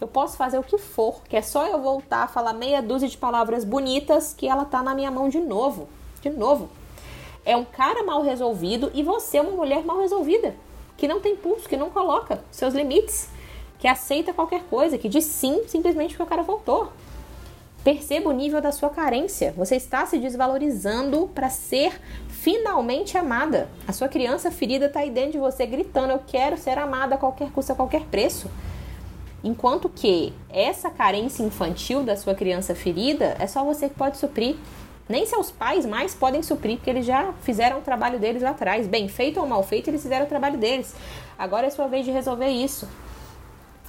Eu 0.00 0.08
posso 0.08 0.36
fazer 0.36 0.58
o 0.58 0.62
que 0.62 0.78
for, 0.78 1.22
que 1.28 1.36
é 1.36 1.42
só 1.42 1.66
eu 1.66 1.80
voltar 1.80 2.24
a 2.24 2.28
falar 2.28 2.52
meia 2.52 2.80
dúzia 2.80 3.08
de 3.08 3.16
palavras 3.16 3.64
bonitas 3.64 4.32
que 4.32 4.48
ela 4.48 4.64
tá 4.64 4.82
na 4.82 4.94
minha 4.94 5.10
mão 5.10 5.28
de 5.28 5.40
novo. 5.40 5.88
De 6.20 6.30
novo. 6.30 6.68
É 7.44 7.56
um 7.56 7.64
cara 7.64 8.02
mal 8.02 8.22
resolvido 8.22 8.90
e 8.94 9.02
você 9.02 9.38
é 9.38 9.42
uma 9.42 9.52
mulher 9.52 9.84
mal 9.84 10.00
resolvida 10.00 10.54
que 10.98 11.08
não 11.08 11.20
tem 11.20 11.36
pulso, 11.36 11.68
que 11.68 11.76
não 11.76 11.88
coloca 11.88 12.42
seus 12.50 12.74
limites, 12.74 13.30
que 13.78 13.86
aceita 13.86 14.34
qualquer 14.34 14.64
coisa, 14.64 14.98
que 14.98 15.08
diz 15.08 15.24
sim 15.24 15.62
simplesmente 15.66 16.10
porque 16.10 16.24
o 16.24 16.26
cara 16.26 16.42
voltou. 16.42 16.92
Perceba 17.84 18.28
o 18.28 18.32
nível 18.32 18.60
da 18.60 18.72
sua 18.72 18.90
carência. 18.90 19.54
Você 19.56 19.76
está 19.76 20.04
se 20.04 20.18
desvalorizando 20.18 21.30
para 21.32 21.48
ser 21.48 21.98
finalmente 22.28 23.16
amada. 23.16 23.68
A 23.86 23.92
sua 23.92 24.08
criança 24.08 24.50
ferida 24.50 24.86
está 24.86 25.00
aí 25.00 25.10
dentro 25.10 25.32
de 25.32 25.38
você 25.38 25.64
gritando: 25.64 26.10
Eu 26.10 26.20
quero 26.26 26.58
ser 26.58 26.76
amada 26.76 27.14
a 27.14 27.18
qualquer 27.18 27.50
custo, 27.52 27.72
a 27.72 27.76
qualquer 27.76 28.02
preço. 28.06 28.50
Enquanto 29.44 29.88
que 29.88 30.34
essa 30.50 30.90
carência 30.90 31.44
infantil 31.44 32.02
da 32.02 32.16
sua 32.16 32.34
criança 32.34 32.74
ferida 32.74 33.36
é 33.38 33.46
só 33.46 33.62
você 33.62 33.88
que 33.88 33.94
pode 33.94 34.18
suprir. 34.18 34.56
Nem 35.08 35.24
seus 35.24 35.50
pais 35.50 35.86
mais 35.86 36.14
podem 36.14 36.42
suprir, 36.42 36.76
porque 36.76 36.90
eles 36.90 37.06
já 37.06 37.32
fizeram 37.42 37.78
o 37.78 37.82
trabalho 37.82 38.18
deles 38.18 38.42
lá 38.42 38.50
atrás. 38.50 38.86
Bem 38.86 39.08
feito 39.08 39.40
ou 39.40 39.46
mal 39.46 39.62
feito, 39.62 39.88
eles 39.88 40.02
fizeram 40.02 40.26
o 40.26 40.28
trabalho 40.28 40.58
deles. 40.58 40.94
Agora 41.38 41.66
é 41.66 41.70
sua 41.70 41.88
vez 41.88 42.04
de 42.04 42.10
resolver 42.10 42.48
isso. 42.48 42.86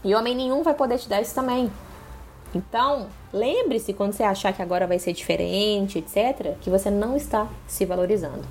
E 0.04 0.16
homem 0.16 0.34
nenhum 0.34 0.64
vai 0.64 0.74
poder 0.74 0.98
te 0.98 1.10
dar 1.10 1.22
isso 1.22 1.36
também. 1.36 1.70
Então, 2.56 3.08
lembre-se 3.34 3.94
quando 3.94 4.14
você 4.14 4.24
achar 4.24 4.54
que 4.54 4.62
agora 4.62 4.88
vai 4.88 4.98
ser 4.98 5.14
diferente, 5.14 6.00
etc., 6.00 6.56
que 6.62 6.70
você 6.70 6.90
não 6.90 7.16
está 7.16 7.48
se 7.68 7.86
valorizando. 7.86 8.44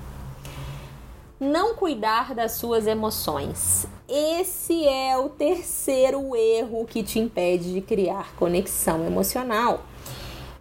Não 1.39 1.73
cuidar 1.73 2.35
das 2.35 2.53
suas 2.53 2.85
emoções. 2.85 3.87
Esse 4.07 4.87
é 4.87 5.17
o 5.17 5.29
terceiro 5.29 6.35
erro 6.35 6.85
que 6.85 7.01
te 7.01 7.17
impede 7.17 7.73
de 7.73 7.81
criar 7.81 8.35
conexão 8.35 9.05
emocional. 9.05 9.81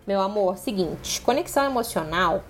Meu 0.08 0.22
amor, 0.22 0.56
seguinte, 0.56 1.20
conexão 1.20 1.66
emocional 1.66 2.42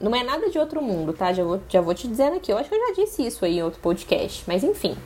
não 0.00 0.14
é 0.14 0.22
nada 0.22 0.48
de 0.48 0.60
outro 0.60 0.80
mundo, 0.80 1.12
tá? 1.12 1.32
Já 1.32 1.42
vou, 1.42 1.60
já 1.68 1.80
vou 1.80 1.92
te 1.92 2.06
dizendo 2.06 2.36
aqui. 2.36 2.52
Eu 2.52 2.56
acho 2.56 2.68
que 2.68 2.74
eu 2.76 2.86
já 2.86 2.92
disse 2.92 3.26
isso 3.26 3.44
aí 3.44 3.58
em 3.58 3.64
outro 3.64 3.80
podcast, 3.80 4.44
mas 4.46 4.62
enfim. 4.62 4.96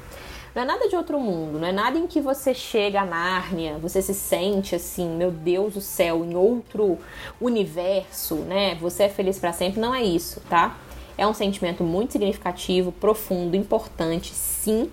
Não 0.55 0.61
é 0.61 0.65
nada 0.67 0.87
de 0.87 0.95
outro 0.95 1.19
mundo, 1.19 1.59
não 1.59 1.67
é 1.67 1.73
nada 1.73 1.99
em 1.99 2.07
que 2.07 2.21
você 2.21 2.53
chega 2.53 3.01
a 3.01 3.07
Nárnia, 3.07 3.79
você 3.79 4.03
se 4.03 4.13
sente 4.13 4.75
assim, 4.75 5.17
meu 5.17 5.31
Deus 5.31 5.73
do 5.73 5.81
céu, 5.81 6.23
em 6.23 6.37
outro 6.37 6.99
universo, 7.41 8.35
né? 8.35 8.75
Você 8.75 9.05
é 9.05 9.09
feliz 9.09 9.39
para 9.39 9.55
sempre. 9.55 9.81
Não 9.81 9.95
é 9.95 10.03
isso, 10.03 10.43
tá? 10.51 10.77
É 11.17 11.27
um 11.27 11.33
sentimento 11.33 11.83
muito 11.83 12.13
significativo, 12.13 12.93
profundo, 12.93 13.57
importante, 13.57 14.35
sim. 14.35 14.93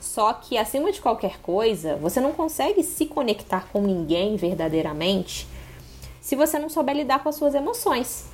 Só 0.00 0.32
que 0.32 0.58
acima 0.58 0.90
de 0.90 1.00
qualquer 1.00 1.38
coisa, 1.38 1.94
você 1.94 2.20
não 2.20 2.32
consegue 2.32 2.82
se 2.82 3.06
conectar 3.06 3.68
com 3.72 3.80
ninguém 3.80 4.34
verdadeiramente 4.34 5.46
se 6.20 6.36
você 6.36 6.58
não 6.58 6.68
souber 6.68 6.96
lidar 6.96 7.22
com 7.22 7.28
as 7.28 7.36
suas 7.36 7.54
emoções. 7.54 8.26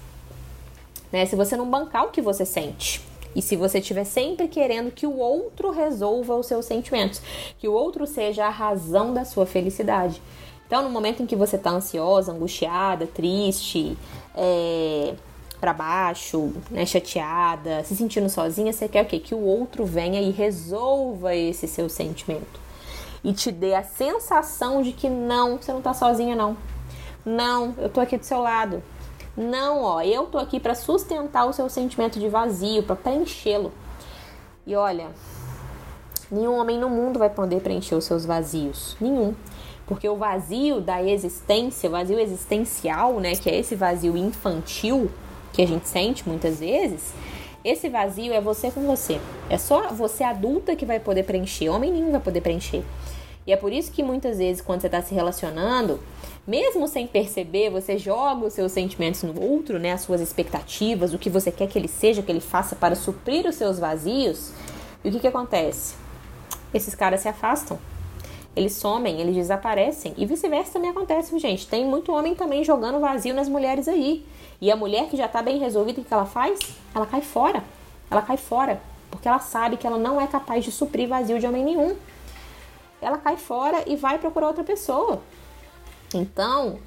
Né? 1.13 1.25
Se 1.27 1.37
você 1.37 1.57
não 1.57 1.69
bancar 1.69 2.05
o 2.05 2.11
que 2.11 2.21
você 2.21 2.45
sente. 2.45 3.01
E 3.35 3.43
se 3.43 3.55
você 3.55 3.79
estiver 3.79 4.05
sempre 4.05 4.49
querendo 4.49 4.91
que 4.91 5.07
o 5.07 5.19
outro 5.19 5.71
resolva 5.71 6.35
os 6.35 6.47
seus 6.47 6.65
sentimentos, 6.65 7.21
que 7.59 7.69
o 7.69 7.73
outro 7.73 8.07
seja 8.07 8.47
a 8.47 8.51
razão 8.51 9.13
da 9.13 9.27
sua 9.27 9.45
felicidade. 9.45 10.23
Então, 10.67 10.83
no 10.83 10.89
momento 10.91 11.23
em 11.23 11.27
que 11.27 11.37
você 11.37 11.57
está 11.57 11.71
ansiosa, 11.71 12.33
angustiada, 12.33 13.07
triste, 13.07 13.97
é, 14.35 15.15
para 15.61 15.73
baixo, 15.73 16.53
né, 16.71 16.85
chateada, 16.87 17.85
se 17.85 17.95
sentindo 17.95 18.29
sozinha, 18.29 18.73
você 18.73 18.89
quer 18.89 19.03
o 19.03 19.07
quê? 19.07 19.19
Que 19.19 19.35
o 19.35 19.43
outro 19.43 19.85
venha 19.85 20.21
e 20.21 20.31
resolva 20.31 21.35
esse 21.35 21.69
seu 21.69 21.89
sentimento. 21.89 22.59
E 23.23 23.33
te 23.33 23.53
dê 23.53 23.75
a 23.75 23.83
sensação 23.83 24.83
de 24.83 24.93
que 24.93 25.09
não, 25.09 25.57
você 25.57 25.73
não 25.73 25.79
está 25.79 25.93
sozinha, 25.93 26.35
não. 26.35 26.57
Não, 27.27 27.75
eu 27.79 27.89
tô 27.89 28.01
aqui 28.01 28.17
do 28.17 28.25
seu 28.25 28.41
lado. 28.41 28.81
Não, 29.37 29.83
ó, 29.83 30.01
eu 30.01 30.27
tô 30.27 30.39
aqui 30.39 30.61
para 30.61 30.77
sustentar 30.77 31.45
o 31.45 31.53
seu 31.53 31.69
sentimento 31.69 32.21
de 32.21 32.29
vazio, 32.29 32.85
para 32.85 32.95
preenchê-lo. 32.95 33.73
E 34.65 34.77
olha, 34.77 35.09
nenhum 36.31 36.57
homem 36.57 36.79
no 36.79 36.89
mundo 36.89 37.19
vai 37.19 37.29
poder 37.29 37.63
preencher 37.63 37.97
os 37.97 38.05
seus 38.05 38.25
vazios, 38.25 38.97
nenhum. 39.01 39.35
Porque 39.89 40.09
o 40.09 40.15
vazio 40.15 40.81
da 40.81 41.03
existência, 41.03 41.89
o 41.89 41.93
vazio 41.93 42.21
existencial, 42.21 43.19
né, 43.19 43.33
que 43.35 43.51
é 43.51 43.59
esse 43.59 43.75
vazio 43.75 44.17
infantil 44.17 45.11
que 45.53 45.63
a 45.63 45.67
gente 45.67 45.89
sente 45.89 46.29
muitas 46.29 46.61
vezes, 46.61 47.13
esse 47.65 47.89
vazio 47.89 48.33
é 48.33 48.41
você 48.41 48.71
com 48.71 48.87
você. 48.87 49.21
É 49.51 49.59
só 49.59 49.89
você 49.89 50.23
adulta 50.23 50.77
que 50.77 50.87
vai 50.87 51.01
poder 51.01 51.25
preencher, 51.25 51.71
homem 51.71 51.91
nenhum 51.91 52.13
vai 52.13 52.21
poder 52.21 52.41
preencher. 52.41 52.85
E 53.45 53.53
é 53.53 53.57
por 53.57 53.73
isso 53.73 53.93
que 53.93 54.03
muitas 54.03 54.39
vezes 54.39 54.61
quando 54.61 54.81
você 54.81 54.87
está 54.87 55.03
se 55.03 55.15
relacionando, 55.15 56.01
mesmo 56.47 56.87
sem 56.87 57.07
perceber, 57.07 57.71
você 57.71 57.99
joga 57.99 58.47
os 58.47 58.53
seus 58.53 58.71
sentimentos 58.71 59.23
no 59.23 59.41
outro, 59.43 59.79
né, 59.79 59.93
as 59.93 60.03
suas 60.03 60.21
expectativas, 60.21 61.13
o 61.13 61.19
que 61.19 61.29
você 61.29 61.51
quer 61.51 61.67
que 61.67 61.79
ele 61.79 61.89
seja, 61.89 62.23
que 62.23 62.31
ele 62.31 62.41
faça 62.41 62.77
para 62.77 62.95
suprir 62.95 63.47
os 63.47 63.57
seus 63.57 63.79
vazios. 63.79 64.53
E 65.05 65.09
o 65.09 65.13
que 65.13 65.19
que 65.19 65.27
acontece? 65.27 65.97
Esses 66.73 66.95
caras 66.95 67.21
se 67.21 67.29
afastam. 67.29 67.79
Eles 68.55 68.73
somem, 68.73 69.21
eles 69.21 69.35
desaparecem. 69.35 70.15
E 70.17 70.25
vice-versa 70.25 70.75
também 70.75 70.91
acontece, 70.91 71.37
gente. 71.39 71.67
Tem 71.67 71.85
muito 71.85 72.13
homem 72.13 72.35
também 72.35 72.65
jogando 72.65 73.01
vazio 73.01 73.35
nas 73.35 73.49
mulheres 73.49 73.87
aí. 73.87 74.25
E 74.61 74.71
a 74.71 74.77
mulher 74.77 75.09
que 75.09 75.17
já 75.17 75.29
tá 75.29 75.43
bem 75.43 75.59
resolvida, 75.59 76.01
o 76.01 76.05
que 76.05 76.15
ela 76.15 76.25
faz? 76.25 76.59
Ela 76.95 77.05
cai 77.05 77.21
fora. 77.21 77.63
Ela 78.11 78.23
cai 78.23 78.39
fora. 78.39 78.81
Porque 79.11 79.29
ela 79.29 79.41
sabe 79.41 79.77
que 79.77 79.87
ela 79.87 79.99
não 79.99 80.19
é 80.21 80.27
capaz 80.27 80.65
de 80.65 80.73
suprir 80.73 81.09
vazio 81.09 81.39
de 81.39 81.47
homem 81.47 81.65
nenhum. 81.65 81.97
Ela 83.01 83.19
cai 83.19 83.37
fora 83.37 83.85
e 83.87 83.95
vai 83.95 84.19
procurar 84.19 84.47
outra 84.47 84.65
pessoa. 84.65 85.21
Então, 86.17 86.79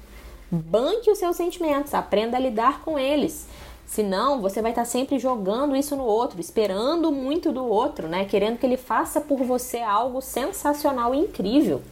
banque 0.50 1.10
os 1.10 1.18
seus 1.18 1.36
sentimentos, 1.36 1.94
aprenda 1.94 2.36
a 2.36 2.40
lidar 2.40 2.80
com 2.82 2.98
eles. 2.98 3.46
Senão, 3.86 4.40
você 4.40 4.62
vai 4.62 4.70
estar 4.70 4.84
sempre 4.84 5.18
jogando 5.18 5.74
isso 5.74 5.96
no 5.96 6.04
outro, 6.04 6.40
esperando 6.40 7.10
muito 7.10 7.50
do 7.50 7.64
outro, 7.64 8.06
né? 8.08 8.24
Querendo 8.24 8.58
que 8.58 8.64
ele 8.64 8.76
faça 8.76 9.20
por 9.20 9.42
você 9.42 9.78
algo 9.80 10.20
sensacional 10.20 11.14
e 11.14 11.18
incrível. 11.18 11.82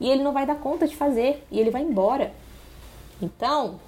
e 0.00 0.10
ele 0.10 0.22
não 0.22 0.32
vai 0.32 0.46
dar 0.46 0.56
conta 0.56 0.86
de 0.86 0.94
fazer 0.96 1.44
e 1.50 1.58
ele 1.58 1.70
vai 1.70 1.82
embora. 1.82 2.32
Então, 3.20 3.80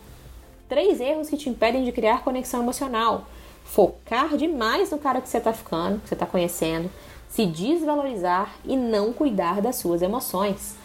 três 0.69 1.01
erros 1.01 1.29
que 1.29 1.37
te 1.37 1.51
impedem 1.51 1.85
de 1.85 1.93
criar 1.93 2.25
conexão 2.25 2.63
emocional. 2.63 3.27
Focar 3.65 4.37
demais 4.37 4.91
no 4.91 4.99
cara 4.99 5.21
que 5.21 5.29
você 5.29 5.39
tá 5.39 5.53
ficando, 5.53 6.01
que 6.01 6.09
você 6.09 6.17
tá 6.17 6.25
conhecendo, 6.25 6.91
se 7.29 7.45
desvalorizar 7.45 8.55
e 8.65 8.77
não 8.77 9.13
cuidar 9.13 9.61
das 9.61 9.77
suas 9.77 10.01
emoções. 10.01 10.77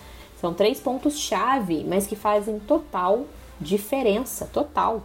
São 0.44 0.54
três 0.54 0.78
pontos-chave, 0.78 1.86
mas 1.88 2.06
que 2.06 2.18
fazem 2.18 2.60
total 2.60 3.24
diferença, 3.62 4.46
total. 4.52 5.04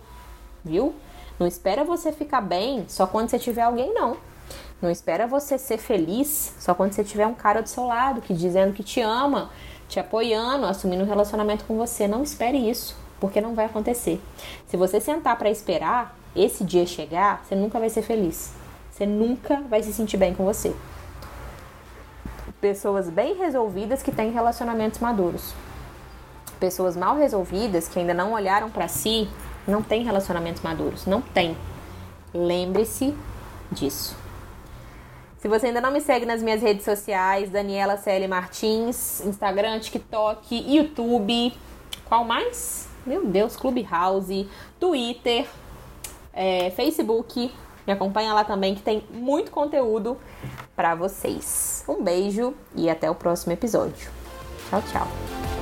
Viu? 0.65 0.93
Não 1.39 1.47
espera 1.47 1.85
você 1.85 2.11
ficar 2.11 2.41
bem 2.41 2.85
só 2.89 3.07
quando 3.07 3.29
você 3.29 3.39
tiver 3.39 3.63
alguém, 3.63 3.95
não. 3.95 4.17
Não 4.83 4.91
espera 4.91 5.29
você 5.29 5.57
ser 5.57 5.79
feliz 5.79 6.57
só 6.59 6.75
quando 6.75 6.93
você 6.93 7.05
tiver 7.05 7.25
um 7.25 7.35
cara 7.35 7.63
do 7.63 7.69
seu 7.69 7.85
lado 7.87 8.21
que 8.21 8.35
dizendo 8.35 8.73
que 8.73 8.83
te 8.83 9.01
ama, 9.01 9.49
te 9.89 10.01
apoiando, 10.01 10.67
assumindo 10.67 11.05
um 11.05 11.09
relacionamento 11.09 11.65
com 11.67 11.77
você. 11.77 12.09
Não 12.09 12.25
espere 12.25 12.59
isso, 12.59 12.97
porque 13.21 13.41
não 13.41 13.55
vai 13.55 13.67
acontecer. 13.67 14.21
Se 14.67 14.77
você 14.77 15.01
sentar 15.01 15.39
para 15.39 15.49
esperar 15.49 16.19
esse 16.35 16.65
dia 16.65 16.85
chegar, 16.85 17.45
você 17.45 17.55
nunca 17.55 17.79
vai 17.79 17.91
ser 17.91 18.03
feliz. 18.03 18.51
Você 18.91 19.07
nunca 19.07 19.61
vai 19.71 19.85
se 19.85 19.93
sentir 19.93 20.17
bem 20.17 20.35
com 20.35 20.45
você. 20.45 20.75
Pessoas 22.61 23.09
bem 23.09 23.37
resolvidas 23.37 24.03
que 24.03 24.11
têm 24.11 24.31
relacionamentos 24.31 24.99
maduros. 24.99 25.55
Pessoas 26.59 26.97
mal 26.97 27.17
resolvidas 27.17 27.87
que 27.87 27.99
ainda 27.99 28.13
não 28.13 28.33
olharam 28.33 28.69
para 28.69 28.89
si 28.89 29.29
não 29.67 29.83
têm 29.83 30.03
relacionamentos 30.03 30.63
maduros. 30.63 31.07
Não 31.07 31.21
tem. 31.21 31.57
Lembre-se 32.35 33.15
disso. 33.71 34.17
Se 35.39 35.47
você 35.47 35.69
ainda 35.69 35.81
não 35.81 35.93
me 35.93 36.01
segue 36.01 36.27
nas 36.27 36.43
minhas 36.43 36.61
redes 36.61 36.85
sociais, 36.85 37.49
Daniela 37.49 37.97
CL 37.97 38.27
Martins, 38.27 39.21
Instagram, 39.25 39.79
TikTok, 39.79 40.53
YouTube, 40.53 41.53
qual 42.07 42.25
mais? 42.25 42.89
Meu 43.07 43.25
Deus, 43.25 43.57
Clubhouse, 43.57 44.49
Twitter, 44.81 45.47
é, 46.33 46.71
Facebook. 46.71 47.53
Me 47.89 47.95
acompanha 47.95 48.35
lá 48.35 48.45
também 48.45 48.75
que 48.75 48.83
tem 48.83 49.03
muito 49.11 49.51
conteúdo 49.51 50.19
para 50.77 50.95
vocês. 50.95 51.83
Um 51.89 52.05
beijo 52.05 52.53
e 52.75 52.91
até 52.91 53.11
o 53.11 53.15
próximo 53.15 53.55
episódio. 53.55 54.11
Tchau, 54.69 54.83
tchau. 54.93 55.58